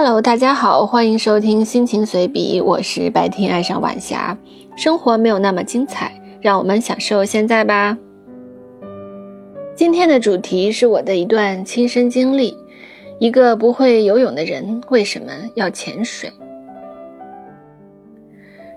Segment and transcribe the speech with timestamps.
[0.00, 4.38] Hello，大家好，欢迎收听心情随笔，我是白天爱上晚霞。
[4.76, 7.98] 生活没有那么精彩，让我们享受现在吧。
[9.74, 12.56] 今天的主题是我的一段亲身经历：
[13.18, 16.30] 一个不会游泳的人为什么要潜水？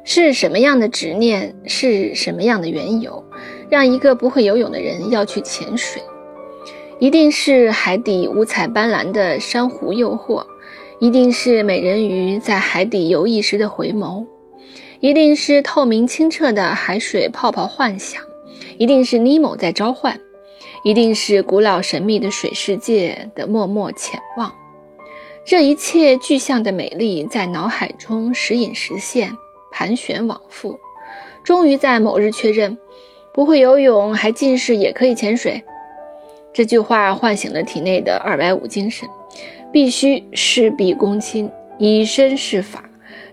[0.04, 3.24] 是什么样的执念，是什么样的缘由，
[3.70, 6.02] 让一个不会游泳的人要去潜水？
[6.98, 10.44] 一定是海底五彩斑斓的珊瑚诱惑。
[11.02, 14.24] 一定是美人鱼在海底游弋时的回眸，
[15.00, 18.22] 一定是透明清澈的海水泡泡幻想，
[18.78, 20.22] 一定是尼莫在召唤，
[20.84, 24.54] 一定是古老神秘的水世界的默默潜望。
[25.44, 29.36] 这一切具象的美丽在脑海中时隐时现，
[29.72, 30.80] 盘旋往复，
[31.44, 32.78] 终于在某日确认：
[33.34, 35.64] 不会游泳还近视也可以潜水。
[36.54, 39.10] 这句话唤醒了体内的二百五精神。
[39.72, 42.84] 必须事必躬亲，以身试法。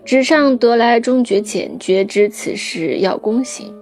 [0.05, 3.73] 纸上得来终觉浅，觉知此事要躬行。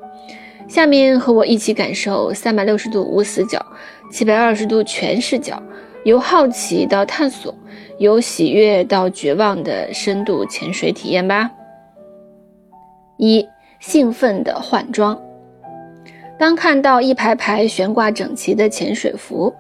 [0.68, 3.66] 下面和我一起感受三百六十度无死角，
[4.12, 5.62] 七百二十度全视角，
[6.04, 7.56] 由好奇到探索，
[8.00, 11.50] 由喜悦到绝望的深度潜水体验吧。
[13.18, 13.48] 一
[13.80, 15.18] 兴奋的换装，
[16.38, 19.54] 当看到一排排悬挂整齐的潜水服，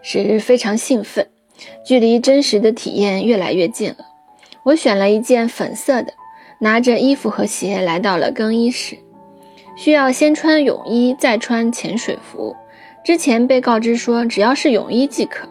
[0.00, 1.26] 是非常兴奋。
[1.84, 4.06] 距离真实的体验越来越近了。
[4.62, 6.12] 我选了一件粉色的，
[6.58, 8.96] 拿着衣服和鞋来到了更衣室。
[9.76, 12.54] 需要先穿泳衣，再穿潜水服。
[13.04, 15.46] 之前被告知说只要是泳衣即可，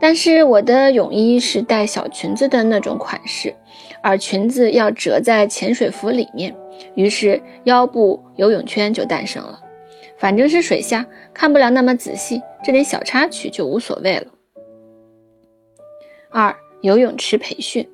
[0.00, 3.54] 但是我的泳衣是带小裙子的那种款式，
[4.02, 6.52] 而裙子要折在潜水服里面，
[6.94, 9.60] 于是腰部游泳圈就诞生了。
[10.16, 14.26] 反正是水下，看不了那么仔细，这点小插曲就无所谓了。
[16.30, 17.88] 二游泳池培训，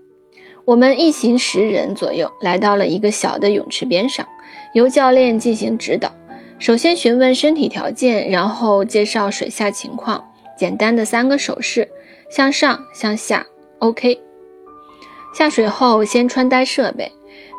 [0.64, 4.26] 我们一行十人左右来到了一个小的泳池边上，
[4.72, 6.12] 由教练进行指导。
[6.58, 10.24] 首先询问身体条件，然后介绍水下情况，
[10.58, 11.88] 简单的三个手势：
[12.28, 13.44] 向上、向下。
[13.78, 14.20] OK。
[15.32, 17.10] 下水后先穿戴设备，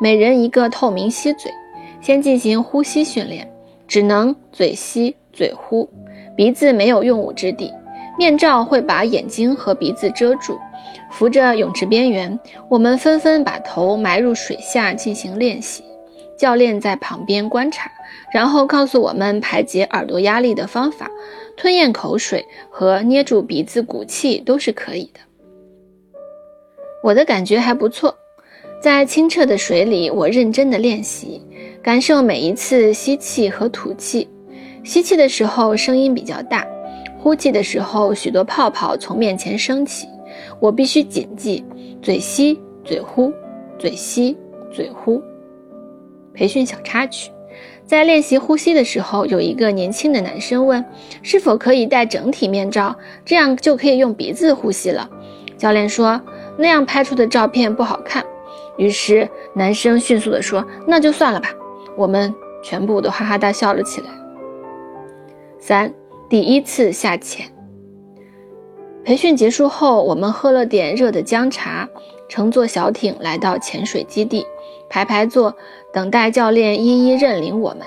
[0.02, 1.52] 每人一个透明吸嘴，
[2.02, 3.50] 先进行呼吸训练，
[3.88, 5.90] 只能嘴吸嘴呼，
[6.36, 7.72] 鼻子没有用武之地。
[8.18, 10.60] 面罩会把眼睛和鼻子遮住，
[11.12, 12.40] 扶着泳池边缘，
[12.70, 15.84] 我们纷纷把头埋入水下进行练习。
[16.38, 17.90] 教练在旁边观察，
[18.30, 21.10] 然后告诉我们排解耳朵压力的方法，
[21.56, 25.22] 吞咽口水和捏住鼻子鼓气都是可以的。
[27.02, 28.14] 我的感觉还不错，
[28.82, 31.42] 在清澈的水里，我认真的练习，
[31.82, 34.28] 感受每一次吸气和吐气。
[34.84, 36.68] 吸气的时候声音比较大。
[37.26, 40.08] 呼气的时候，许多泡泡从面前升起，
[40.60, 41.66] 我必须谨记：
[42.00, 43.34] 嘴吸嘴呼，
[43.80, 44.38] 嘴吸
[44.72, 45.20] 嘴呼。
[46.36, 47.32] 培训小插曲，
[47.84, 50.86] 在练习呼吸的时候，有一个年轻的男生问
[51.24, 55.10] ：“是否可以戴整体面罩，这样就可以用鼻子呼吸了？”
[55.58, 56.22] 教练说
[56.56, 58.24] ：“那样拍出的照片不好看。”
[58.78, 61.50] 于是男生迅速地说：“那就算了吧。”
[61.98, 62.32] 我们
[62.62, 64.08] 全部都哈哈大笑了起来。
[65.58, 65.92] 三。
[66.28, 67.46] 第一次下潜，
[69.04, 71.88] 培训结束后，我们喝了点热的姜茶，
[72.28, 74.44] 乘坐小艇来到潜水基地，
[74.90, 75.56] 排排坐，
[75.94, 77.82] 等待教练一一认领我们。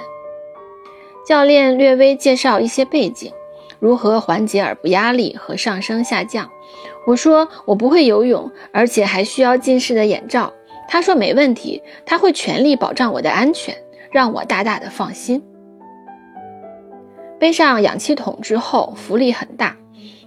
[1.27, 3.33] 教练略微介绍一些背景，
[3.81, 6.49] 如何缓解耳部压力和上升下降。
[7.09, 10.53] 我说我不会游泳，而且还需要近视的眼罩。
[10.87, 13.77] 他说没问题，他会全力保障我的安全，
[14.13, 15.43] 让我大大的放心。
[17.39, 19.77] 背上氧气筒之后，浮力很大。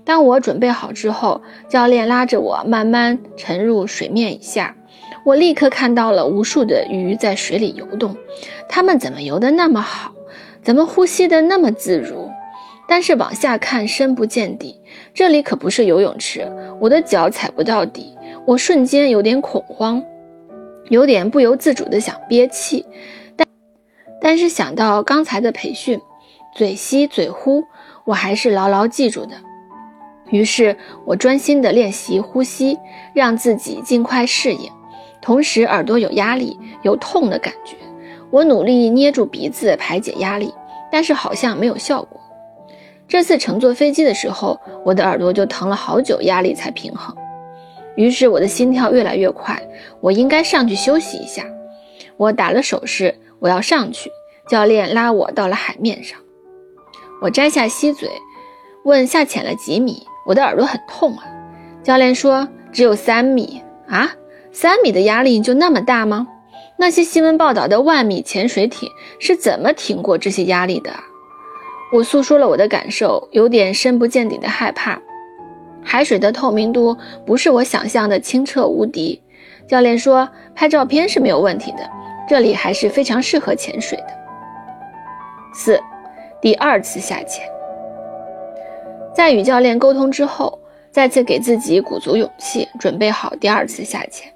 [0.03, 4.75] 当我准备好之后，教练拉着我慢慢沉入水面以下。
[5.23, 8.15] 我立刻看到了无数的鱼在水里游动，
[8.67, 10.11] 它们怎么游得那么好？
[10.63, 12.29] 怎么呼吸得那么自如？
[12.87, 14.79] 但是往下看深不见底，
[15.13, 18.17] 这里可不是游泳池，我的脚踩不到底。
[18.45, 20.03] 我瞬间有点恐慌，
[20.89, 22.85] 有点不由自主的想憋气，
[23.35, 23.47] 但
[24.19, 25.99] 但是想到刚才的培训。
[26.53, 27.63] 嘴吸嘴呼，
[28.03, 29.35] 我还是牢牢记住的。
[30.29, 30.75] 于是
[31.05, 32.77] 我专心地练习呼吸，
[33.13, 34.69] 让自己尽快适应。
[35.21, 37.75] 同时耳朵有压力、有痛的感觉，
[38.29, 40.53] 我努力捏住鼻子排解压力，
[40.91, 42.19] 但是好像没有效果。
[43.07, 47.15] 这次乘坐飞机的时候，我的耳朵就疼了好久，压力才平衡。
[47.95, 49.61] 于是我的心跳越来越快，
[49.99, 51.45] 我应该上去休息一下。
[52.15, 54.09] 我打了手势，我要上去。
[54.47, 56.17] 教练拉我到了海面上。
[57.21, 58.09] 我摘下吸嘴，
[58.83, 60.07] 问下潜了几米？
[60.25, 61.23] 我的耳朵很痛啊。
[61.83, 64.11] 教练说只有三米啊，
[64.51, 66.27] 三米的压力就那么大吗？
[66.77, 68.89] 那些新闻报道的万米潜水艇
[69.19, 70.91] 是怎么挺过这些压力的？
[71.93, 74.99] 我诉说了我的感受，有点深不见底的害怕。
[75.83, 79.21] 海水的透明度不是我想象的清澈无敌。
[79.67, 81.87] 教练说拍照片是没有问题的，
[82.27, 84.07] 这里还是非常适合潜水的。
[85.53, 85.79] 四，
[86.41, 87.47] 第二次下潜，
[89.13, 90.57] 在与教练沟通之后，
[90.89, 94.33] 再次给自己鼓足勇气，准备好第二次下潜。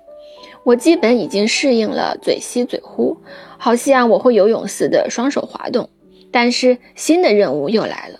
[0.64, 3.18] 我基本已经适应了嘴吸嘴呼，
[3.58, 5.90] 好像我会游泳似的双手滑动。
[6.32, 8.20] 但是新的任务又来了，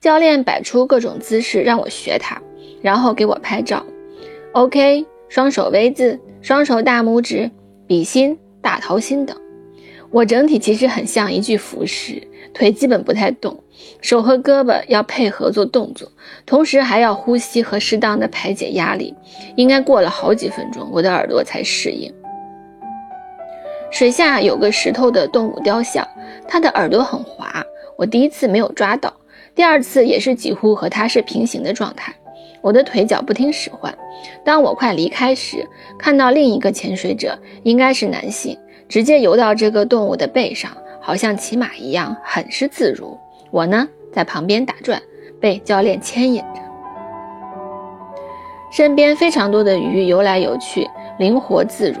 [0.00, 2.40] 教练摆出各种姿势让我学他，
[2.80, 3.84] 然后给我拍照。
[4.52, 7.50] OK，双手 V 字，双手大拇指，
[7.86, 9.36] 比心、大桃心等。
[10.10, 12.22] 我整体其实很像一具浮尸，
[12.56, 13.54] 腿基本不太动，
[14.00, 16.10] 手和胳膊要配合做动作，
[16.46, 19.14] 同时还要呼吸和适当的排解压力。
[19.56, 22.10] 应该过了好几分钟，我的耳朵才适应。
[23.90, 26.08] 水下有个石头的动物雕像，
[26.48, 27.62] 它的耳朵很滑，
[27.98, 29.12] 我第一次没有抓到，
[29.54, 32.14] 第二次也是几乎和它是平行的状态。
[32.62, 33.94] 我的腿脚不听使唤。
[34.42, 35.68] 当我快离开时，
[35.98, 38.58] 看到另一个潜水者，应该是男性。
[38.88, 40.70] 直接游到这个动物的背上，
[41.06, 43.16] 好像骑马一样，很是自如。
[43.52, 45.00] 我呢，在旁边打转，
[45.40, 46.60] 被教练牵引着。
[48.72, 50.84] 身边非常多的鱼游来游去，
[51.20, 52.00] 灵活自如，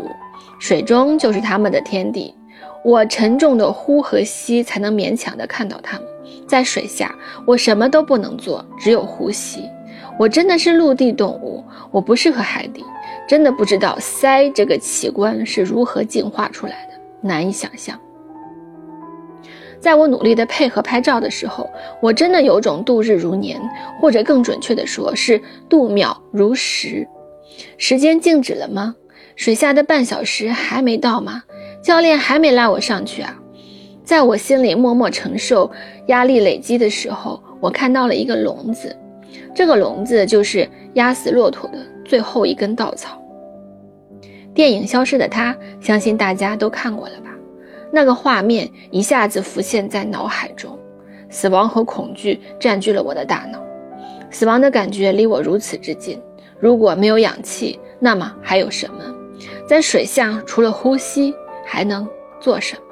[0.58, 2.34] 水中就是他们的天地。
[2.84, 6.08] 我沉重的呼和吸，才能勉强的看到它们。
[6.48, 7.14] 在水下，
[7.46, 9.70] 我什么都不能做，只有呼吸。
[10.18, 12.84] 我真的是陆地动物，我不适合海底。
[13.28, 17.96] 真的不知道鳃这个器官是如何进化出来的，难以想象。
[19.86, 23.56] 在我努力的配合拍照的时候，我真的有种度日如年，
[24.00, 27.06] 或者更准确的说是度秒如时。
[27.78, 28.96] 时间静止了吗？
[29.36, 31.40] 水下的半小时还没到吗？
[31.80, 33.38] 教练还没拉我上去啊？
[34.02, 35.70] 在我心里默默承受
[36.08, 38.92] 压力累积的时候，我看到了一个笼子，
[39.54, 41.78] 这个笼子就是压死骆驼的。
[42.04, 43.22] 最后一根稻草。
[44.52, 47.35] 电影《消失的她》，相信大家都看过了吧？
[47.96, 50.78] 那个画面一下子浮现在脑海中，
[51.30, 53.58] 死亡和恐惧占据了我的大脑。
[54.30, 56.20] 死亡的感觉离我如此之近。
[56.60, 59.02] 如果没有氧气，那么还有什么？
[59.66, 61.34] 在水下除了呼吸，
[61.64, 62.06] 还能
[62.38, 62.82] 做什么？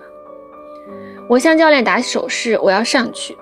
[1.29, 3.37] 我向教练打手势，我要上去。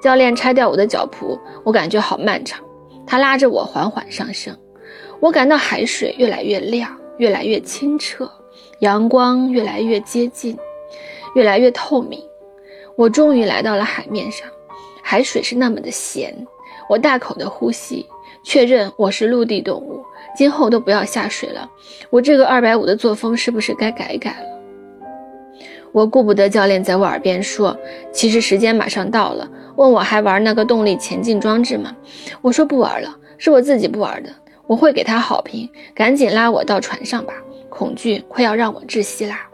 [0.00, 2.64] 教练拆掉我的脚蹼，我感觉好漫长。
[3.06, 4.56] 他拉着我缓缓上升。
[5.20, 8.26] 我感到海水越来越亮，越来越清澈，
[8.78, 10.56] 阳光越来越接近，
[11.34, 12.22] 越来越透明。
[12.96, 14.46] 我终于来到了海面上，
[15.02, 16.34] 海水是那么的咸。
[16.88, 18.06] 我大口的呼吸，
[18.42, 20.04] 确认我是陆地动物，
[20.36, 21.70] 今后都不要下水了。
[22.10, 24.46] 我这个二百五的作风是不是该改改了？
[25.92, 27.76] 我顾不得教练在我耳边说，
[28.12, 31.96] 其实时间马上到了，问我还玩那个动力前进装置吗？
[32.42, 34.30] 我说不玩了，是我自己不玩的。
[34.66, 37.34] 我会给他好评，赶紧拉我到船上吧，
[37.68, 39.48] 恐惧快要让我窒息啦！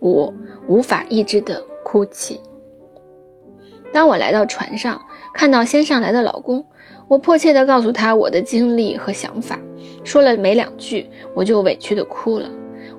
[0.00, 0.32] 五
[0.66, 2.40] 无法抑制的哭泣。
[3.92, 5.00] 当我来到船上，
[5.34, 6.64] 看到先上来的老公，
[7.08, 9.58] 我迫切地告诉他我的经历和想法，
[10.04, 12.48] 说了没两句，我就委屈地哭了。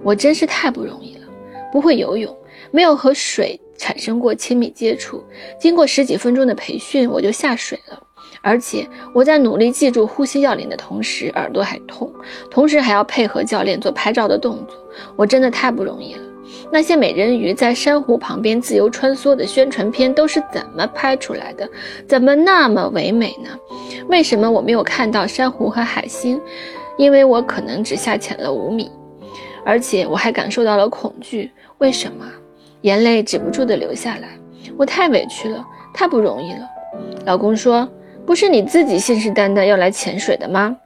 [0.04, 1.28] 我真是太不容易了，
[1.72, 2.36] 不会游泳，
[2.72, 5.24] 没有和水产生过亲密接触，
[5.60, 8.02] 经过十几分钟的培训，我就下水了。
[8.42, 12.12] 而且我在努力记住呼吸要领的同时，耳朵还痛，
[12.50, 14.76] 同时还要配合教练做拍照的动作，
[15.16, 16.24] 我真的太不容易了。
[16.72, 21.70] 那些美人鱼在珊瑚旁边自由穿梭的宣传片都是怎么拍出来的？
[22.08, 23.50] 怎么那么唯美呢？
[24.08, 26.42] 为什么我没有看到珊瑚和海星？
[26.98, 28.92] 因为我可能只下潜了五米，
[29.66, 31.52] 而且我还感受到了恐惧。
[31.78, 32.26] 为什么？
[32.82, 34.30] 眼泪止不住的流下来，
[34.78, 36.68] 我太委屈了，太不容易了。
[37.26, 37.88] 老公说。
[38.24, 40.78] 不是你自己信誓旦旦要来潜水的吗？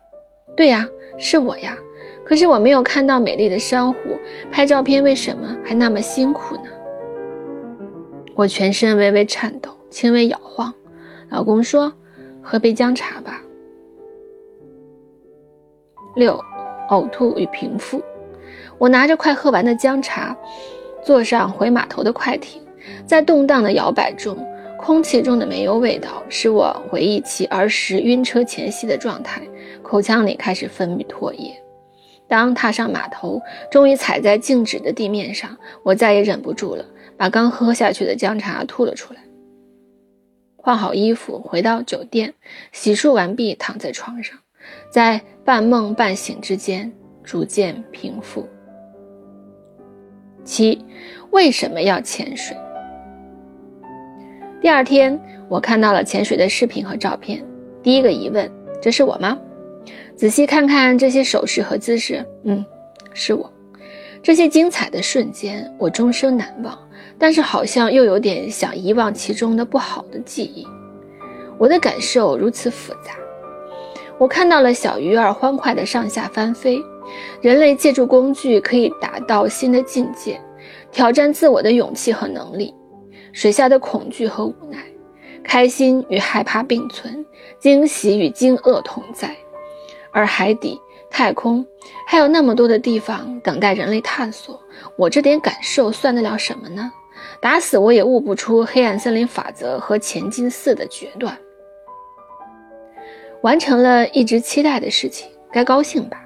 [0.56, 1.78] 对呀，是我呀。
[2.26, 4.00] 可是我没有看到美丽的珊瑚，
[4.52, 6.64] 拍照片为什么还那么辛苦呢？
[8.34, 10.74] 我全身微微颤抖，轻微摇晃。
[11.30, 11.94] 老公说
[12.42, 13.42] ：“喝杯姜茶吧。”
[16.18, 16.44] 六，
[16.90, 18.02] 呕吐与平复。
[18.78, 20.36] 我拿着快喝完的姜茶，
[21.04, 22.62] 坐上回码头的快艇，
[23.06, 24.36] 在动荡的摇摆中。
[24.78, 29.42] 空气中的煤油味道使我回忆起儿时晕车前夕的状态，
[29.82, 31.56] 口腔里开始分泌唾液。
[32.28, 36.86] 当踏上码头，终于踩在静止的地面上，我再也忍不住了，
[37.18, 39.20] 把刚喝下去的姜茶吐了出来。
[40.58, 42.34] 换好衣服，回到酒店，
[42.72, 44.38] 洗漱完毕，躺在床上，
[44.90, 46.92] 在半梦半醒之间，
[47.24, 48.48] 逐渐平复。
[50.44, 50.84] 七，
[51.30, 52.58] 为什么要潜水？
[54.60, 57.46] 第二天，我看到了潜水的视频和照片。
[57.84, 58.52] 第一个疑问：
[58.82, 59.38] 这是我吗？
[60.16, 62.66] 仔细看看这些手势和姿势，嗯，
[63.14, 63.52] 是我。
[64.24, 66.78] 这些精彩的瞬间，我终生难忘。
[67.18, 70.68] 但是好像又有点想遗忘其中的不好的记忆。
[71.58, 73.12] 我的感受如此复杂。
[74.18, 76.82] 我看到了小鱼儿欢快地上下翻飞，
[77.42, 80.40] 人类借助工具可以达到新的境界，
[80.92, 82.74] 挑战自我的勇气和能力。
[83.32, 84.78] 水下的恐惧和无奈，
[85.44, 87.26] 开心与害怕并存，
[87.60, 89.36] 惊喜与惊愕同在。
[90.16, 90.80] 而海底、
[91.12, 91.64] 太空
[92.08, 94.58] 还有那么多的地方等待人类探索，
[94.98, 96.90] 我这点感受算得了什么呢？
[97.42, 101.38] 打死我也悟不出黑暗森林法则和前进四的决断。
[103.42, 106.26] 完成了一直期待的事情，该高兴吧？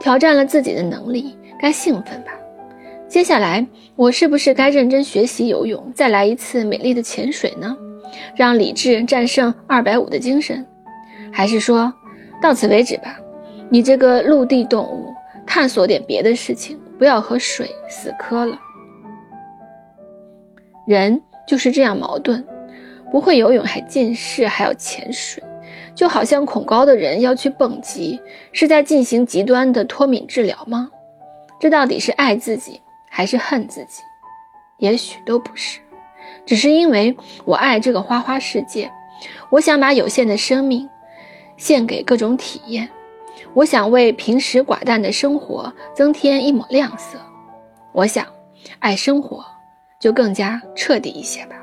[0.00, 2.32] 挑战了自己的能力，该兴奋吧？
[3.08, 7.76] 接下来，我是不是该认真学习游泳，再来一次美丽的潜水呢？
[8.34, 10.66] 让理智战胜二百五的精神，
[11.32, 11.92] 还是说
[12.40, 13.18] 到此为止吧？
[13.70, 15.12] 你这个陆地动物，
[15.46, 18.58] 探索点别的事情，不要和水死磕了。
[20.86, 22.44] 人就是这样矛盾，
[23.10, 25.42] 不会游泳还近视，还要潜水，
[25.94, 28.20] 就好像恐高的人要去蹦极，
[28.52, 30.90] 是在进行极端的脱敏治疗吗？
[31.58, 32.80] 这到底是爱自己？
[33.08, 34.02] 还是恨自己，
[34.78, 35.78] 也许都不是，
[36.44, 38.90] 只是因为我爱这个花花世界，
[39.50, 40.88] 我想把有限的生命
[41.56, 42.88] 献给各种体验，
[43.54, 47.18] 我想为平时寡淡的生活增添一抹亮色，
[47.92, 48.26] 我想
[48.78, 49.44] 爱生活
[50.00, 51.56] 就更加彻底一些吧。